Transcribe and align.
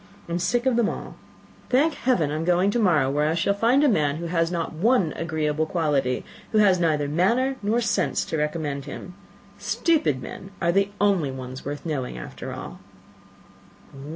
I 0.27 0.31
am 0.31 0.39
sick 0.39 0.65
of 0.65 0.77
them 0.77 0.89
all. 0.89 1.15
Thank 1.69 1.93
heaven! 1.93 2.31
I 2.31 2.35
am 2.35 2.43
going 2.43 2.71
to 2.71 2.79
morrow 2.79 3.07
where 3.11 3.29
I 3.29 3.35
shall 3.35 3.53
find 3.53 3.83
a 3.83 3.87
man 3.87 4.15
who 4.15 4.25
has 4.25 4.51
not 4.51 4.73
one 4.73 5.13
agreeable 5.15 5.67
quality, 5.67 6.25
who 6.51 6.57
has 6.57 6.79
neither 6.79 7.07
manners 7.07 7.57
nor 7.61 7.81
sense 7.81 8.25
to 8.25 8.37
recommend 8.37 8.85
him. 8.85 9.13
Stupid 9.59 10.19
men 10.19 10.49
are 10.59 10.71
the 10.71 10.89
only 10.99 11.29
ones 11.29 11.63
worth 11.63 11.85
knowing, 11.85 12.17
after 12.17 12.51
all." 12.51 12.79